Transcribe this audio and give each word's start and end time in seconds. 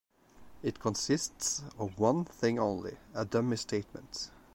It 0.63 0.79
consists 0.79 1.61
of 1.77 1.99
one 1.99 2.25
thing 2.25 2.57
only; 2.57 2.97
a 3.13 3.23
dummy 3.23 3.55
statement. 3.55 4.31